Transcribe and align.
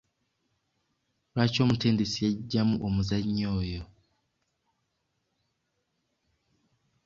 Lwaki 1.33 1.57
omutendesi 1.65 2.17
yaggyamu 2.25 2.75
omuzannyi 2.87 3.43
oyo? 3.57 3.83